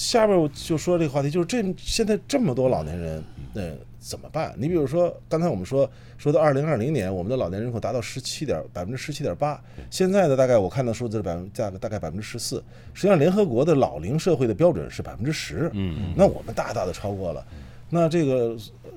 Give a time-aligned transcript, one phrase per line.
[0.00, 3.22] 下边我就说这个话题，就是这现在这么多老年人，
[3.54, 4.52] 呃，怎么办？
[4.58, 12.56] 你比如说，刚才我们说说到二零二零年，我们的老年人口达到十七点百分之十七点八，现在的大概我看到数字是百分价格大概百分之十四。
[12.92, 17.46] 实际上，联合国的老龄社会的标准是百分之十，嗯，那我们大大的超过了。
[17.88, 18.56] 那这个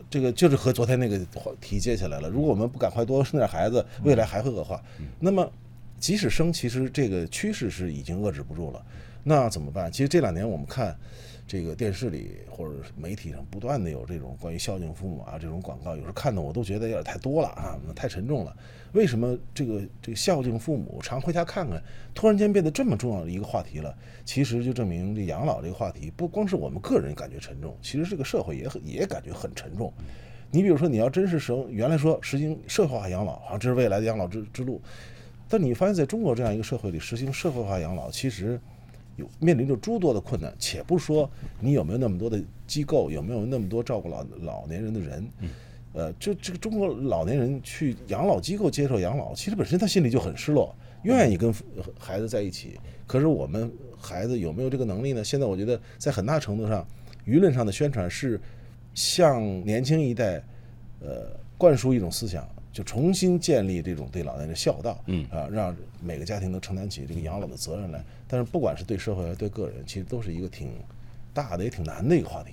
[0.09, 2.27] 这个就是和昨天那个话题接起来了。
[2.27, 4.81] 如果我们不赶快多生点孩子，未来还会恶化。
[5.19, 5.47] 那么
[5.99, 8.85] 即使生，其实这个趋势是已经遏制不住了。
[9.23, 9.91] 那怎么办？
[9.91, 10.97] 其实这两年我们看
[11.45, 18.55] 这个电视里或者媒体上不断的有这种关于孝敬父母啊这种广告，有时候看的我都觉得有点太多了啊，太沉重了。
[18.93, 21.81] 为什么这个这个孝敬父母、常回家看看，
[22.13, 23.93] 突然间变得这么重要的一个话题了？
[24.23, 29.91] 其实就证明这养老这个话题不光是我们个人感觉沉重，其实这个社会也很也感觉很沉重。
[30.49, 34.81] 你比如说，你要真是生原来说实行社会化养老，好像这是未来的养老之之路，
[35.49, 38.59] 但你发现在中国这样一个社会里实行社会化养老，其实。
[39.15, 41.27] 有面临着诸多的困难，且不说
[41.59, 45.27] 你有没有那么多的机构，有没有那么多照顾老老年人的人，
[45.93, 51.51] 呃，就这个中国老年人去养老机构接受养老，其实本身他心里就很失落，愿意跟
[51.97, 55.23] 孩子在一起，可是我们孩子有没有这个能力呢？
[55.23, 56.87] 现在我觉得在很大程度上，
[57.25, 58.39] 舆论上的宣传是
[58.93, 60.43] 向年轻一代，
[61.01, 62.47] 呃，灌输一种思想。
[62.77, 67.99] 就重新建立这种对老年人的孝道，嗯啊，让每个家庭都承担起这个养老的责任来。
[68.27, 70.69] 但是不管是对社会还是对个人，其实都是一个挺
[71.33, 72.51] 大的也挺难的一个话题。